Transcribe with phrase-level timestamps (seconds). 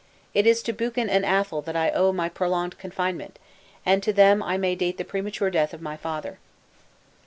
[0.33, 3.37] It is to Buchan and Athol that I owe my prolonged confinement,
[3.85, 6.39] and to them I may date the premature death of my father."